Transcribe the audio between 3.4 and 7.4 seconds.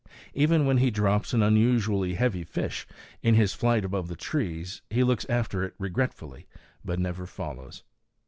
flight above the trees, he looks after it regretfully, but never